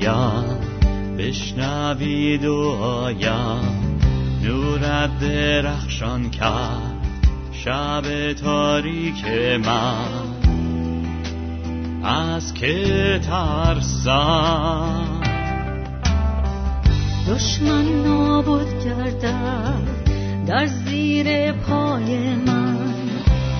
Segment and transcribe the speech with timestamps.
[0.00, 0.58] برایم
[1.18, 3.90] بشنوید دعایم
[4.42, 6.96] نورت درخشان کرد
[7.52, 9.24] شب تاریک
[9.66, 10.30] من.
[12.04, 15.20] از که ترسم؟
[17.28, 19.82] دشمن نابود کردم
[20.46, 22.76] در زیر پای من.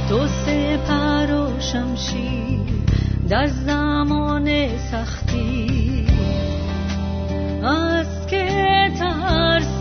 [0.09, 2.61] تو سپر و شمشیر
[3.29, 5.90] در زمان سختی
[7.63, 9.80] Asket arsa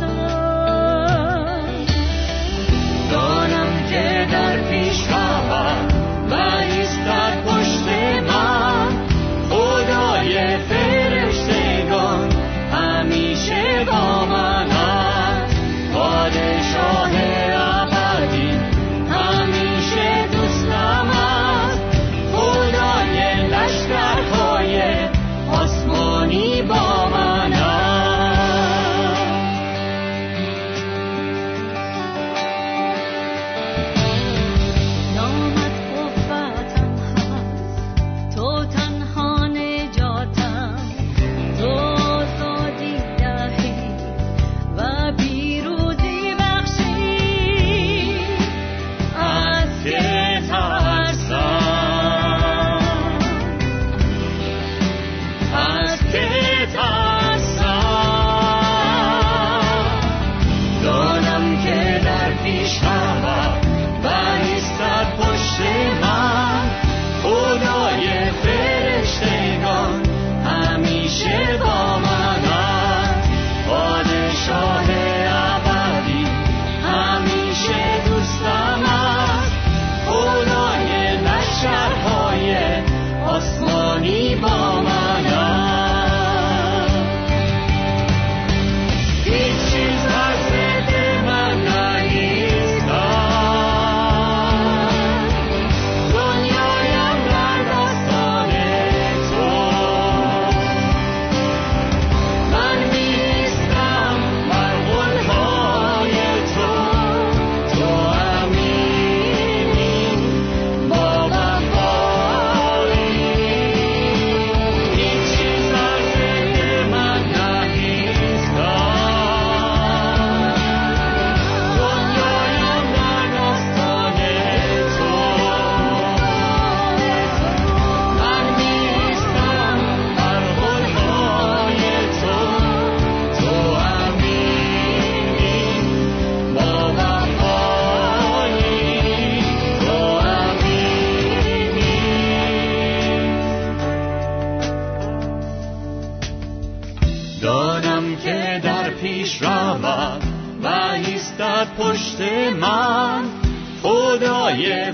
[154.50, 154.94] از که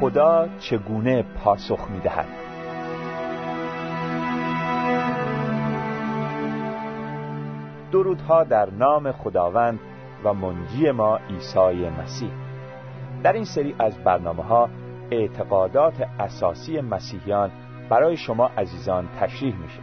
[0.00, 2.26] خدا چگونه پاسخ می‌دهد؟
[7.92, 9.80] درودها در نام خداوند
[10.24, 12.30] و منجی ما عیسی مسیح.
[13.22, 14.68] در این سری از برنامه ها
[15.10, 17.50] اعتقادات اساسی مسیحیان
[17.88, 19.80] برای شما عزیزان تشریح میشه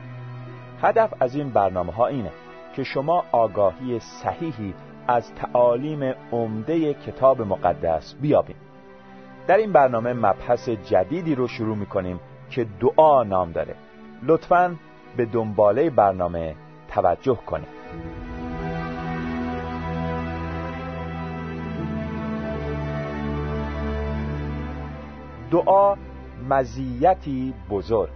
[0.82, 2.32] هدف از این برنامه ها اینه
[2.76, 4.74] که شما آگاهی صحیحی
[5.08, 8.65] از تعالیم عمده کتاب مقدس بیابید.
[9.48, 12.20] در این برنامه مبحث جدیدی رو شروع می‌کنیم
[12.50, 13.76] که دعا نام داره.
[14.24, 14.76] لطفا
[15.18, 16.56] به دنباله برنامه
[16.88, 17.68] توجه کنید.
[25.52, 25.96] دعا
[26.50, 28.10] مزیتی بزرگ.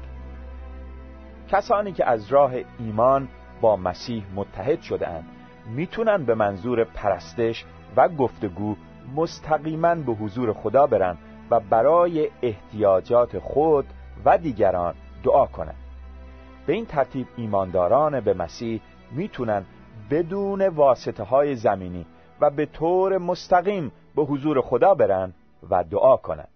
[1.48, 3.28] کسانی که از راه ایمان
[3.62, 5.26] با مسیح متحد شده اند
[5.76, 7.66] می‌تونن به منظور پرستش
[7.96, 8.76] و گفتگو
[9.16, 11.18] مستقیما به حضور خدا برن
[11.52, 13.86] و برای احتیاجات خود
[14.26, 15.76] و دیگران دعا کنند.
[16.66, 18.82] به این ترتیب ایمانداران به مسیح
[19.12, 19.66] می‌تونن
[20.12, 22.06] بدون واسطه های زمینی
[22.42, 25.34] و به طور مستقیم به حضور خدا برن
[25.70, 26.50] و دعا کنند.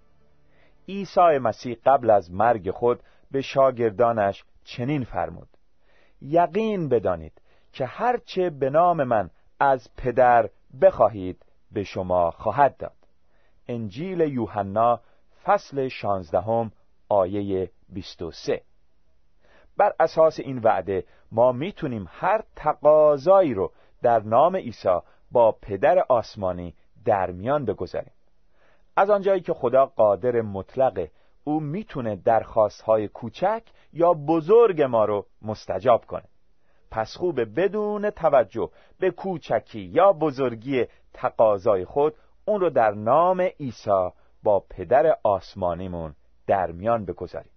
[0.87, 2.99] عیسی مسیح قبل از مرگ خود
[3.31, 5.47] به شاگردانش چنین فرمود.
[6.21, 7.41] یقین بدانید
[7.73, 9.29] که هرچه به نام من
[9.59, 10.49] از پدر
[10.81, 12.95] بخواهید به شما خواهد داد.
[13.67, 14.99] انجیل یوحنا
[15.43, 16.71] فصل شانزدهم
[17.09, 18.61] آیه 23
[19.77, 23.71] بر اساس این وعده ما می‌تونیم هر تقاضایی رو
[24.01, 24.99] در نام عیسی
[25.31, 26.75] با پدر آسمانی
[27.05, 28.11] در میان بگذاریم.
[28.95, 31.11] از آنجایی که خدا قادر مطلقه
[31.43, 36.23] او می‌تونه درخواستهای کوچک یا بزرگ ما رو مستجاب کنه.
[36.91, 42.15] پس خوبه بدون توجه به کوچکی یا بزرگی تقاضای خود
[42.45, 44.09] اون رو در نام عیسی
[44.43, 46.15] با پدر آسمانیمون
[46.47, 47.51] در میان بگذاریم.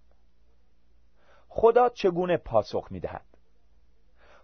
[1.49, 3.25] خدا چگونه پاسخ می‌دهد؟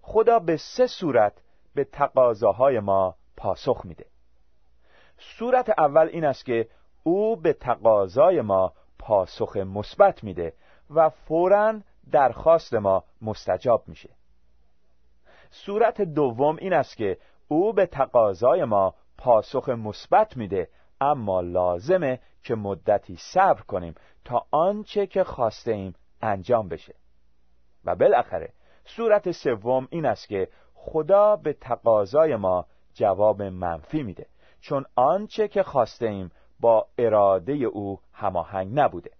[0.01, 1.33] خدا به سه صورت
[1.75, 4.05] به تقاضاهای ما پاسخ میده.
[5.17, 6.69] صورت اول این است که
[7.03, 10.53] او به تقاضای ما پاسخ مثبت میده
[10.89, 11.79] و فورا
[12.11, 14.09] درخواست ما مستجاب میشه.
[15.51, 17.17] صورت دوم این است که
[17.47, 20.67] او به تقاضای ما پاسخ مثبت میده
[21.01, 26.95] اما لازمه که مدتی صبر کنیم تا آنچه که خواسته ایم انجام بشه.
[27.85, 28.53] و بالاخره
[28.85, 34.25] صورت سوم این است که خدا به تقاضای ما جواب منفی میده
[34.61, 39.11] چون آنچه که خواسته ایم با اراده او هماهنگ نبوده.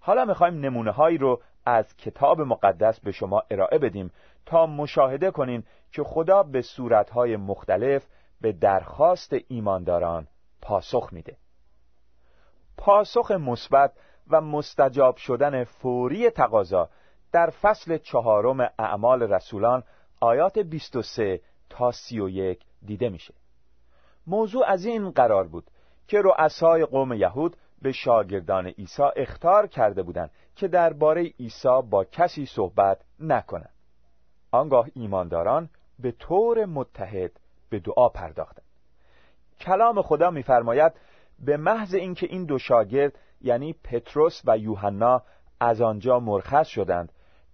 [0.00, 4.10] حالا می‌خوایم نمونه هایی رو از کتاب مقدس به شما ارائه بدیم
[4.46, 8.06] تا مشاهده کنین که خدا به صورتهای مختلف
[8.40, 10.28] به درخواست ایمانداران
[10.62, 11.36] پاسخ میده.
[12.76, 13.92] پاسخ مثبت
[14.30, 16.88] و مستجاب شدن فوری تقاضا
[17.32, 19.82] در فصل چهارم اعمال رسولان
[20.20, 21.40] آیات 23
[21.70, 23.34] تا 31 دیده میشه.
[24.26, 25.70] موضوع از این قرار بود
[26.06, 32.46] که رؤسای قوم یهود به شاگردان عیسی اختار کرده بودند که درباره عیسی با کسی
[32.46, 33.74] صحبت نکنند.
[34.50, 37.40] آنگاه ایمانداران به طور متحد
[37.70, 38.64] به دعا پرداختند.
[39.60, 40.92] کلام خدا می‌فرماید
[41.38, 45.22] به محض اینکه این دو شاگرد یعنی پتروس و یوحنا
[45.60, 47.12] از آنجا مرخص شدند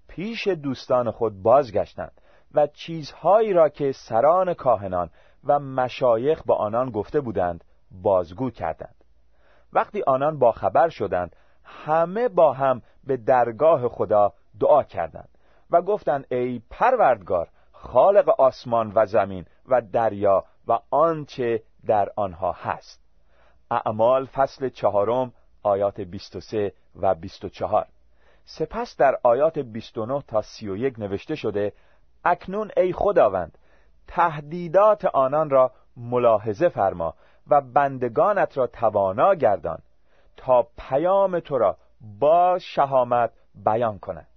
[0.09, 2.21] پیش دوستان خود بازگشتند
[2.55, 5.11] و چیزهایی را که سران کاهنان
[5.45, 7.65] و مشایخ با آنان گفته بودند
[8.03, 8.95] بازگو کردند.
[9.73, 15.29] وقتی آنان با خبر شدند همه با هم به درگاه خدا دعا کردند
[15.71, 17.49] و گفتند ای پروردگار
[17.85, 23.01] خالق آسمان و زمین و دریا و آنچه در آنها هست.
[23.71, 25.33] اعمال فصل چهارم
[25.63, 27.87] آیات 23 و 24
[28.45, 31.73] سپس در آیات 29 تا 31 نوشته شده
[32.25, 33.59] اکنون ای خداوند
[34.09, 37.15] تهدیدات آنان را ملاحظه فرما
[37.47, 39.79] و بندگانت را توانا گردان
[40.37, 41.77] تا پیام تو را
[42.21, 44.29] با شهامت بیان کنند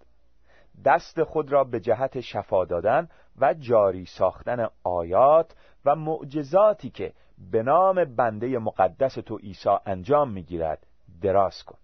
[0.85, 7.13] دست خود را به جهت شفا دادن و جاری ساختن آیات و معجزاتی که
[7.51, 10.87] به نام بنده مقدس تو عیسی انجام می‌گیرد
[11.21, 11.77] دراز کن.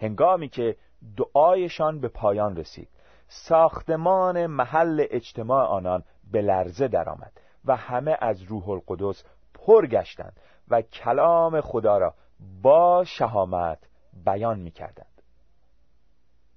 [0.00, 0.76] هنگامی که
[1.16, 2.88] دعایشان به پایان رسید
[3.28, 7.32] ساختمان محل اجتماع آنان به لرزه درآمد
[7.64, 9.24] و همه از روح القدس
[9.54, 12.14] پر گشتند و کلام خدا را
[12.62, 13.78] با شهامت
[14.24, 15.22] بیان می کردند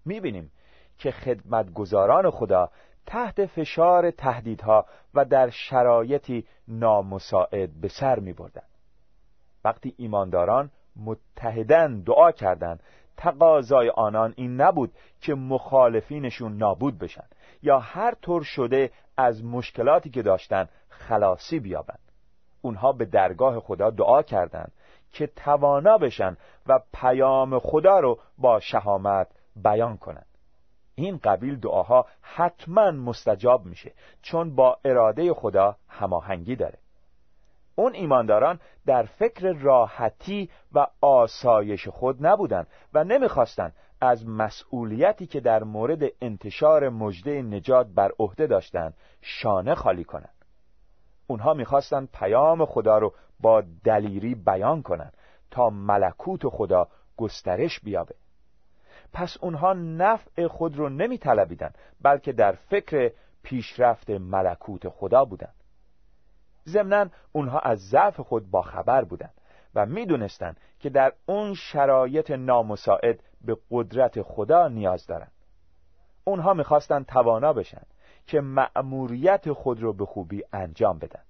[0.05, 0.51] می بینیم
[0.97, 2.71] که خدمتگزاران خدا
[3.05, 8.63] تحت فشار تهدیدها و در شرایطی نامساعد به سر می بردن.
[9.63, 12.83] وقتی ایمانداران متحدن دعا کردند
[13.17, 17.25] تقاضای آنان این نبود که مخالفینشون نابود بشن
[17.63, 21.99] یا هر طور شده از مشکلاتی که داشتن خلاصی بیابند
[22.61, 24.71] اونها به درگاه خدا دعا کردند
[25.11, 30.34] که توانا بشن و پیام خدا رو با شهامت بیان کنند
[30.95, 36.77] این قبیل دعاها حتما مستجاب میشه چون با اراده خدا هماهنگی داره.
[37.75, 45.63] اون ایمانداران در فکر راحتی و آسایش خود نبودند و نمی‌خواستند از مسئولیتی که در
[45.63, 50.45] مورد انتشار مجده نجات بر عهده داشتند شانه خالی کنند.
[51.27, 55.13] اونها می‌خواستند پیام خدا رو با دلیری بیان کنند
[55.51, 56.87] تا ملکوت خدا
[57.17, 58.15] گسترش بیابه.
[59.15, 61.19] پس اونها نفع خود رو نمی
[62.01, 63.11] بلکه در فکر
[63.43, 65.55] پیشرفت ملکوت خدا بودند
[66.67, 69.33] ضمنا اونها از ضعف خود باخبر بودند
[69.75, 75.31] و می‌دونستند که در اون شرایط نامساعد به قدرت خدا نیاز دارند
[76.23, 77.83] اونها می‌خواستند توانا بشن
[78.27, 81.23] که مأموریت خود رو به خوبی انجام بدن.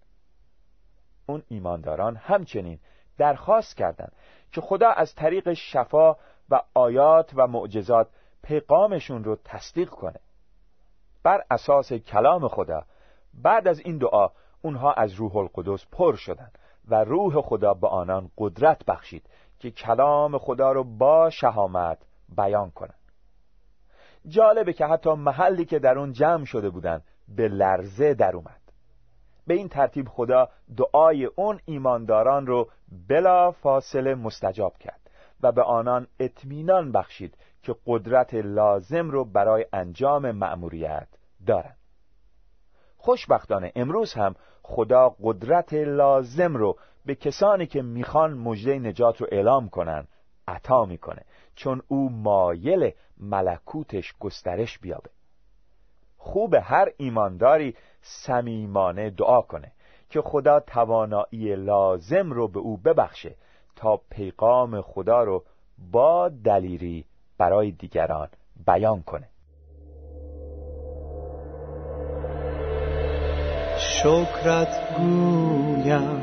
[1.26, 2.80] اون ایمانداران همچنین
[3.18, 4.12] درخواست کردند
[4.52, 6.16] که خدا از طریق شفا
[6.50, 8.08] و آیات و معجزات
[8.44, 10.20] پیغامشون رو تصدیق کنه.
[11.24, 12.84] بر اساس کلام خدا
[13.34, 14.30] بعد از این دعا
[14.62, 20.38] اونها از روح القدس پر شدند و روح خدا به آنان قدرت بخشید که کلام
[20.38, 21.98] خدا رو با شهامت
[22.36, 23.00] بیان کنند
[24.28, 28.62] جالبه که حتی محلی که در اون جمع شده بودند به لرزه در اومد.
[29.48, 32.70] به این ترتیب خدا دعای اون ایمانداران رو
[33.08, 35.05] بلا فاصله مستجاب کرد.
[35.42, 41.08] و به آنان اطمینان بخشید که قدرت لازم رو برای انجام مأموریت
[41.48, 41.78] دارند.
[42.98, 49.70] خوشبختانه امروز هم خدا قدرت لازم رو به کسانی که می‌خوان مژده نجات رو اعلام
[49.70, 50.08] کنن
[50.48, 51.22] عطا می‌کنه
[51.56, 55.10] چون او مایل ملکوتش گسترش بیابه.
[56.18, 59.72] خوب هر ایمانداری صمیمانه دعا کنه
[60.10, 63.36] که خدا توانایی لازم رو به او ببخشه
[63.76, 65.44] تا پیغام خدا رو
[65.92, 67.06] با دلیری
[67.38, 68.28] برای دیگران
[68.68, 69.28] بیان کنه.
[73.78, 76.22] شکرت گویم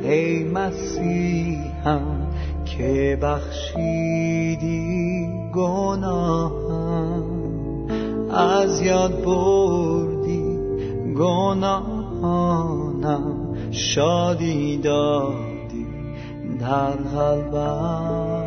[0.00, 2.30] ای مسیحم
[2.64, 7.24] که بخشیدی گناهم.
[8.30, 10.58] از یاد بردی
[11.14, 12.74] گناهانم
[13.70, 15.53] شادی دادی
[16.64, 18.44] در قلبم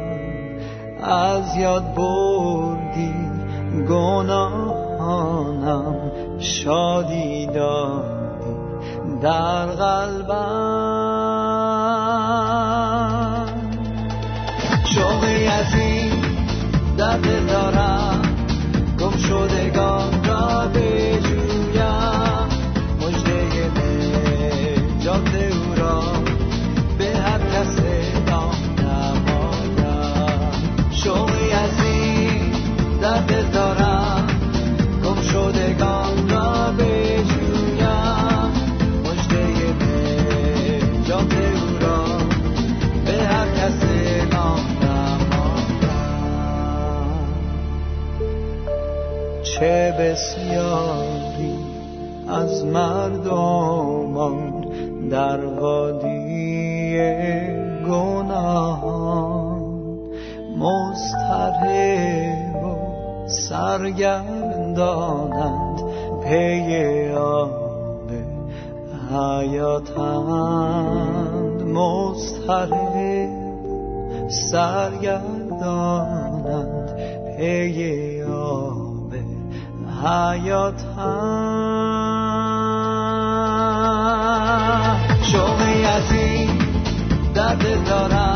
[1.03, 3.13] از یاد بردی
[3.89, 5.95] گناهانم
[6.39, 8.17] شادی دادی
[9.21, 10.37] در قلبم.
[14.85, 16.21] شوقی از این
[16.97, 18.21] دل دارم
[18.99, 20.65] گم شدگان را
[33.53, 34.27] دارم
[35.05, 38.51] گم شدگان را بجویم.
[39.03, 39.39] مجده
[40.99, 42.03] نجات او را
[43.05, 43.83] به هر کس
[44.33, 44.65] نام
[49.43, 51.57] چه بسیاری
[52.27, 54.65] از مردمان
[55.11, 56.97] در وادی
[57.87, 59.61] گناهان
[60.59, 60.63] و
[63.27, 64.77] سرگردانند
[66.23, 68.11] پی آب
[69.11, 70.47] حیاتند.
[71.61, 73.29] مضطرب
[74.29, 75.27] سرگردانند
[77.37, 79.13] پی آب
[80.03, 81.67] حیات هم
[85.21, 86.49] شوقی از این
[87.35, 88.26] در دل دارم.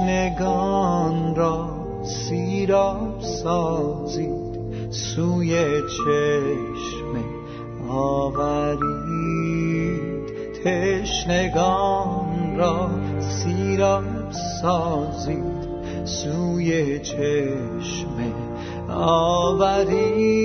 [0.00, 1.68] تشنگان را
[2.02, 4.50] سیراب سازید.
[4.90, 7.24] سوی چشمه
[7.90, 8.90] آورید.
[10.64, 12.90] تشنگان را
[13.20, 14.30] سیراب
[14.62, 15.60] سازید.
[16.04, 18.32] سوی چشمه
[18.88, 20.40] آورید.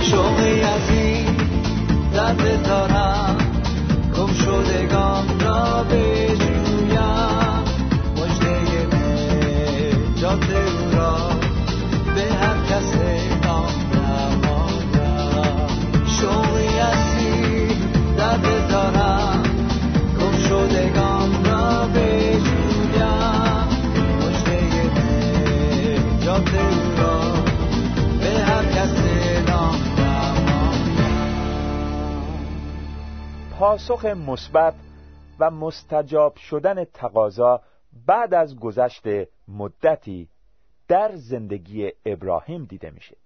[0.00, 1.36] شوقی از این
[2.12, 2.34] در
[33.74, 34.74] پاسخ مثبت
[35.40, 37.60] و مستجاب شدن تقاضا
[38.06, 39.02] بعد از گذشت
[39.48, 40.28] مدتی
[40.88, 43.16] در زندگی ابراهیم دیده میشه.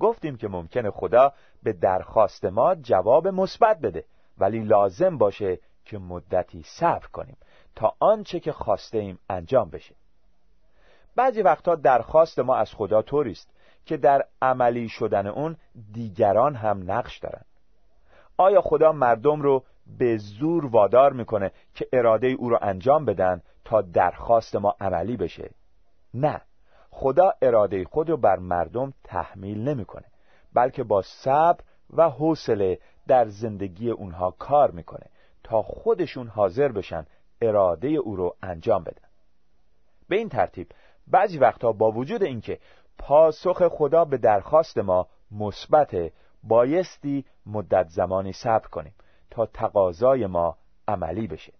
[0.00, 1.32] گفتیم که ممکنه خدا
[1.62, 4.04] به درخواست ما جواب مثبت بده
[4.38, 7.36] ولی لازم باشه که مدتی صبر کنیم
[7.76, 9.94] تا آنچه که خواسته ایم انجام بشه.
[11.16, 13.50] بعضی وقتا درخواست ما از خدا طوری است
[13.86, 15.56] که در عملی شدن اون
[15.92, 17.44] دیگران هم نقش دارن.
[18.36, 19.64] آیا خدا مردم رو
[19.98, 25.50] به زور وادار می‌کنه که اراده او رو انجام بدن تا درخواست ما عملی بشه؟
[26.14, 26.40] نه.
[26.90, 30.04] خدا اراده خود رو بر مردم تحمیل نمی‌کنه
[30.52, 31.60] بلکه با صبر
[31.90, 35.06] و حوصله در زندگی اونها کار می‌کنه
[35.44, 37.06] تا خودشون حاضر بشن
[37.42, 39.08] اراده او رو انجام بدن.
[40.08, 40.68] به این ترتیب
[41.06, 42.58] بعضی وقتها با وجود اینکه
[42.98, 46.12] پاسخ خدا به درخواست ما مثبت
[46.48, 48.94] بایستی مدت زمانی صبر کنیم
[49.30, 50.56] تا تقاضای ما
[50.88, 51.52] عملی بشه.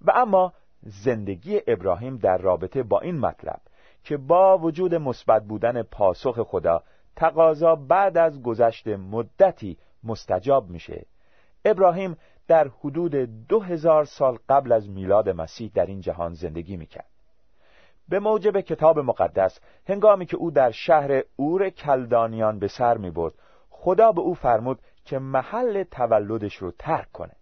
[0.00, 3.60] و اما زندگی ابراهیم در رابطه با این مطلب
[4.04, 6.82] که با وجود مثبت بودن پاسخ خدا
[7.16, 11.06] تقاضا بعد از گذشت مدتی مستجاب میشه.
[11.64, 12.16] ابراهیم
[12.48, 13.14] در حدود
[13.48, 17.11] دو هزار سال قبل از میلاد مسیح در این جهان زندگی می‌کرد.
[18.12, 23.34] به موجب کتاب مقدس هنگامی که او در شهر اور کلدانیان به سر می برد
[23.70, 27.32] خدا به او فرمود که محل تولدش رو ترک کنه.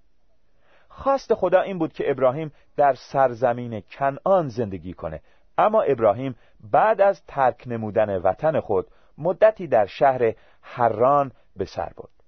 [0.88, 5.20] خواست خدا این بود که ابراهیم در سرزمین کنعان زندگی کنه.
[5.58, 6.36] اما ابراهیم
[6.72, 8.86] بعد از ترک نمودن وطن خود
[9.18, 12.24] مدتی در شهر حران به سر برد.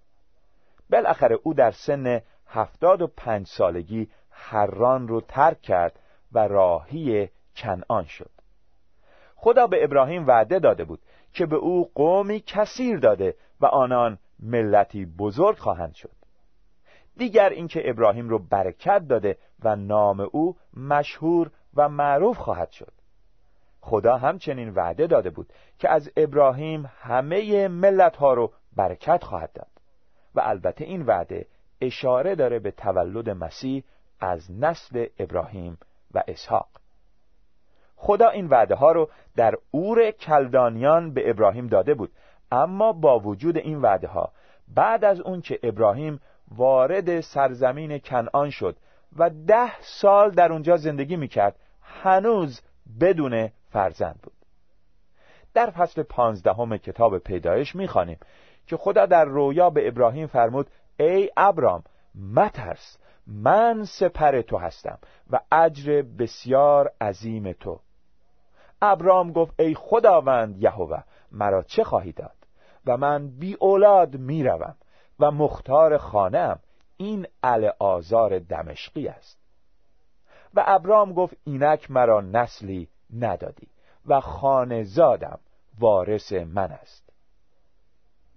[0.91, 5.99] بالاخره او در سن هفتاد و پنج سالگی حران رو ترک کرد
[6.33, 8.31] و راهی کنعان شد.
[9.35, 11.01] خدا به ابراهیم وعده داده بود
[11.33, 16.11] که به او قومی کثیر داده و آنان ملتی بزرگ خواهند شد.
[17.17, 22.93] دیگر اینکه ابراهیم رو برکت داده و نام او مشهور و معروف خواهد شد.
[23.81, 29.71] خدا همچنین وعده داده بود که از ابراهیم همه ملت ها رو برکت خواهد داد
[30.35, 31.47] و البته این وعده
[31.81, 33.85] اشاره داره به تولد مسیح
[34.21, 35.79] از نسل ابراهیم
[36.15, 36.69] و اسحاق.
[38.03, 42.13] خدا این وعده ها رو در اور کلدانیان به ابراهیم داده بود.
[42.53, 44.33] اما با وجود این وعده ها
[44.75, 48.77] بعد از اون که ابراهیم وارد سرزمین کنعان شد
[49.17, 52.61] و ده سال در اونجا زندگی می‌کرد هنوز
[53.01, 54.33] بدون فرزند بود.
[55.55, 58.19] در فصل پانزدهم کتاب پیدایش می‌خوانیم
[58.67, 61.83] که خدا در رویا به ابراهیم فرمود ای ابرام
[62.35, 64.99] مترس من سپر تو هستم
[65.31, 67.81] و اجر بسیار عظیم تو.
[68.83, 72.37] ابرام گفت ای خداوند یهوه مرا چه خواهی داد؟
[72.87, 74.75] و من بی اولاد می‌روم
[75.21, 76.59] و مختار خانم
[76.97, 79.39] این ال آزار دمشقی است.
[80.55, 83.69] و ابرام گفت اینک مرا نسلی ندادی
[84.07, 85.39] و خانه زادم
[85.81, 87.13] وارث من است.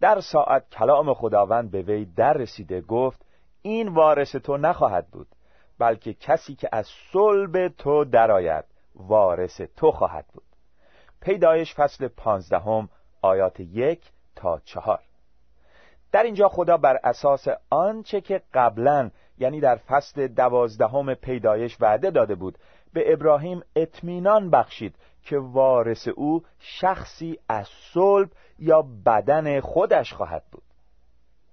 [0.02, 3.26] در ساعت کلام خداوند به وی در رسیده گفت
[3.62, 5.28] این وارث تو نخواهد بود
[5.80, 10.44] بلکه کسی که از صلب تو درآید وارث تو خواهد بود.
[11.22, 12.90] پیدایش فصل پانزدهم
[13.22, 14.02] آیات یک
[14.36, 15.00] تا چهار.
[16.12, 22.36] در اینجا خدا بر اساس آنچه که قبلا یعنی در فصل دوازدهم پیدایش وعده داده
[22.36, 22.58] بود
[22.94, 28.30] به ابراهیم اطمینان بخشید که وارث او شخصی از صلب
[28.60, 30.64] یا بدن خودش خواهد بود.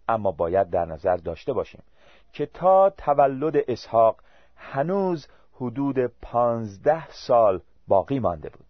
[0.08, 1.82] اما باید در نظر داشته باشیم
[2.32, 4.16] که تا تولد اسحاق
[4.56, 5.28] هنوز
[5.62, 8.66] حدود پانزده سال باقی مانده بود.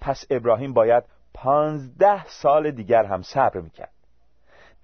[0.00, 3.92] پس ابراهیم باید پانزده سال دیگر هم صبر می‌کرد.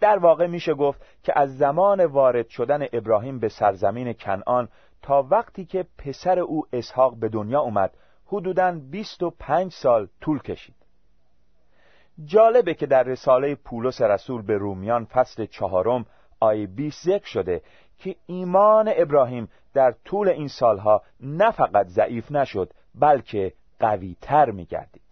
[0.00, 4.68] در واقع میشه گفت که از زمان وارد شدن ابراهیم به سرزمین کنعان
[5.02, 7.90] تا وقتی که پسر او اسحاق به دنیا اومد
[8.26, 10.74] حدوداً 25 سال طول کشید.
[12.24, 16.06] جالبه که در رساله پولس رسول به رومیان فصل چهارم
[16.40, 17.62] آیه 20 ذکر شده
[17.98, 25.02] که ایمان ابراهیم در طول این سالها نه فقط ضعیف نشد بلکه قویتر میگردید.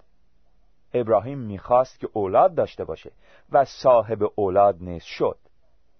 [0.94, 3.12] ابراهیم می‌خواست که اولاد داشته باشه
[3.52, 5.38] و صاحب اولاد نیز شد.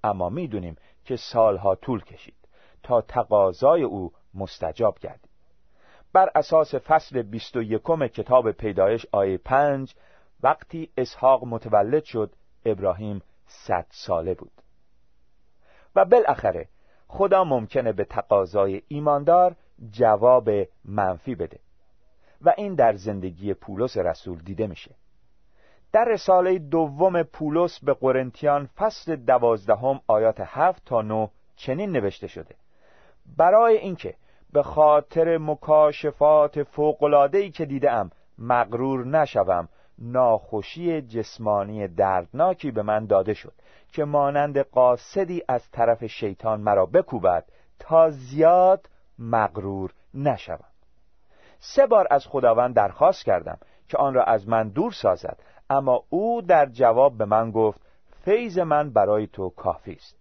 [0.04, 2.48] اما می‌دونیم که سالها طول کشید
[2.82, 5.30] تا تقاضای او مستجاب گردید.
[6.12, 9.94] بر اساس فصل 21 کتاب پیدایش آیه 5
[10.42, 12.32] وقتی اسحاق متولد شد
[12.64, 14.52] ابراهیم صد ساله بود.
[15.96, 16.68] و بالاخره
[17.08, 19.56] خدا ممکنه به تقاضای ایماندار
[19.90, 20.50] جواب
[20.84, 21.58] منفی بده
[22.42, 24.90] و این در زندگی پولس رسول دیده میشه.
[25.92, 32.54] در رساله دوم پولس به قرنتیان فصل دوازدهم آیات هفت تا نو چنین نوشته شده.
[33.36, 34.14] برای اینکه
[34.52, 43.52] به خاطر مکاشفات فوقلادهی که دیدم مغرور نشوم ناخوشی جسمانی دردناکی به من داده شد
[43.92, 47.44] که مانند قاصدی از طرف شیطان مرا بکوبد
[47.78, 50.64] تا زیاد مغرور نشوم.
[51.58, 56.42] سه بار از خداوند درخواست کردم که آن را از من دور سازد اما او
[56.42, 57.80] در جواب به من گفت
[58.24, 60.16] فیض من برای تو کافی است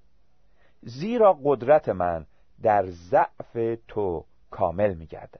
[0.82, 2.26] زیرا قدرت من
[2.62, 5.40] در ضعف تو کامل می گردد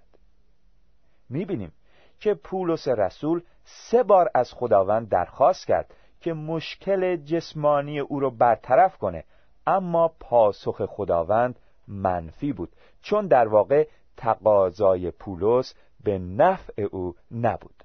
[1.30, 1.72] می بینیم
[2.20, 8.98] که پولس رسول سه بار از خداوند درخواست کرد که مشکل جسمانی او را برطرف
[8.98, 9.24] کنه
[9.68, 12.70] اما پاسخ خداوند منفی بود
[13.02, 15.74] چون در واقع تقاضای پولس
[16.04, 17.84] به نفع او نبود.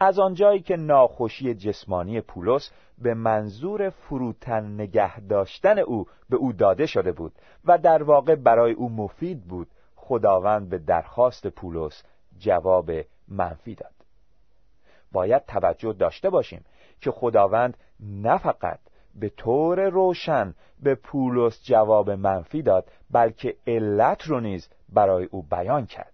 [0.00, 6.86] از آنجایی که ناخوشی جسمانی پولس به منظور فروتن نگه داشتن او به او داده
[6.86, 7.32] شده بود
[7.64, 12.02] و در واقع برای او مفید بود خداوند به درخواست پولس
[12.38, 12.90] جواب
[13.28, 13.95] منفی داد.
[15.12, 16.64] باید توجه داشته باشیم
[17.00, 18.78] که خداوند نه فقط
[19.14, 25.86] به طور روشن به پولس جواب منفی داد بلکه علت رو نیز برای او بیان
[25.86, 26.12] کرد.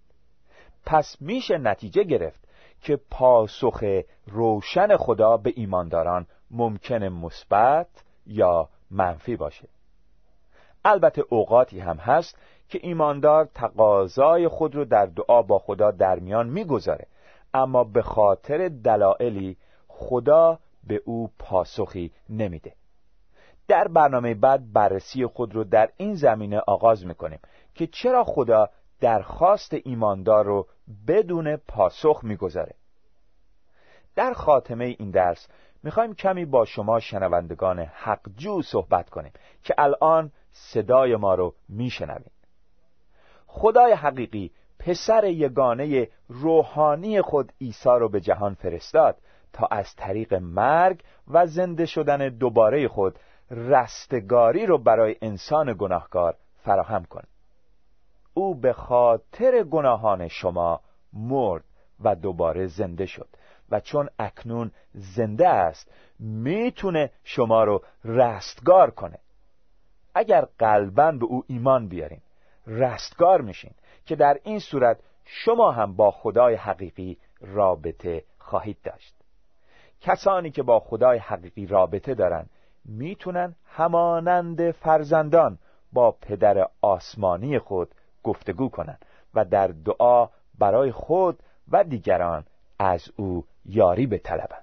[0.87, 2.49] پس میشه نتیجه گرفت
[2.83, 3.85] که پاسخ
[4.27, 7.89] روشن خدا به ایمانداران ممکن مثبت
[8.27, 9.69] یا منفی باشه.
[10.85, 16.49] البته اوقاتی هم هست که ایماندار تقاضای خود رو در دعا با خدا در میان
[16.49, 17.07] می‌گذاره.
[17.55, 19.57] اما به خاطر دلایلی
[19.89, 22.75] خدا به او پاسخی نمیده.
[23.69, 27.41] در برنامه بعد بررسی خود رو در این زمینه آغاز می‌کنیم
[27.75, 28.69] که چرا خدا
[29.01, 30.67] درخواست ایماندار رو
[31.09, 32.75] بدون پاسخ می‌گذاره.
[34.15, 35.49] در خاتمه این درس
[35.83, 42.31] می‌خوایم کمی با شما شنوندگان حقجو صحبت کنیم که الان صدای ما رو میشنویم.
[43.47, 44.53] خدای حقیقی
[44.87, 49.17] پسر یگانه روحانی خود عیسی رو به جهان فرستاد
[49.53, 53.19] تا از طریق مرگ و زنده شدن دوباره خود
[53.51, 57.29] رستگاری رو برای انسان گناهکار فراهم کند
[58.35, 60.81] او به خاطر گناهان شما
[61.13, 61.65] مرد
[62.01, 63.29] و دوباره زنده شد
[63.71, 69.19] و چون اکنون زنده است می‌تونه شما رو رستگار کنه.
[70.15, 72.21] اگر قلبا به او ایمان بیارین
[72.67, 73.75] رستگار میشین.
[74.07, 79.15] که در این صورت شما هم با خدای حقیقی رابطه خواهید داشت.
[80.01, 82.47] کسانی که با خدای حقیقی رابطه دارن
[82.85, 85.59] می‌تونن همانند فرزندان
[85.93, 91.39] با پدر آسمانی خود گفتگو کنند و در دعا برای خود
[91.69, 92.45] و دیگران
[92.79, 94.62] از او یاری بطلبند